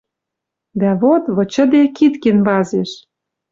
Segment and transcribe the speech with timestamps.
[0.79, 2.91] Дӓ вот, вычыде, кид кенвазеш